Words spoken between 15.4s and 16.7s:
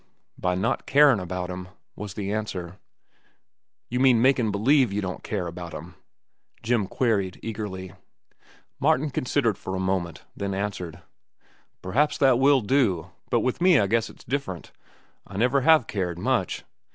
have cared—much.